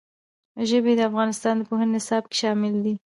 ژبې 0.69 0.93
د 0.97 1.01
افغانستان 1.09 1.53
د 1.57 1.61
پوهنې 1.69 1.91
نصاب 1.95 2.23
کې 2.29 2.35
شامل 2.41 2.73
دي. 2.85 2.93